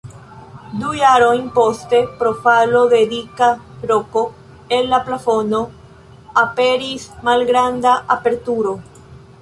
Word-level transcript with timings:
Du 0.77 0.87
jarojn 0.99 1.43
poste, 1.57 1.99
pro 2.21 2.31
falo 2.45 2.81
de 2.95 3.01
dika 3.13 3.51
roko 3.91 4.25
el 4.79 4.91
la 4.95 5.01
plafono, 5.11 5.61
aperis 6.47 7.05
malgranda 7.29 7.97
aperturo. 8.17 8.75